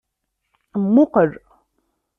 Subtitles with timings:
[0.83, 1.31] Mmuqqel!